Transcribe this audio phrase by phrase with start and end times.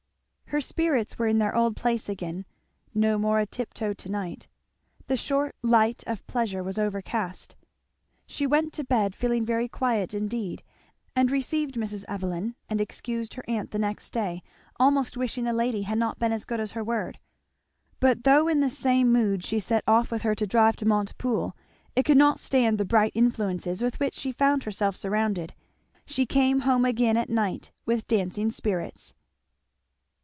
[0.51, 2.45] Her spirits were in their old place again;
[2.93, 4.49] no more a tip toe to night.
[5.07, 7.55] The short light of pleasure was overcast.
[8.25, 10.61] She went to bed feeling very quiet indeed;
[11.15, 12.03] and received Mrs.
[12.09, 14.43] Evelyn and excused her aunt the next day,
[14.77, 17.17] almost wishing the lady had not been as good as her word.
[18.01, 21.55] But though in the same mood she set off with her to drive to Montepoole,
[21.95, 25.53] it could not stand the bright influences with which she found herself surrounded.
[26.05, 29.13] She came home again at night with dancing spirits.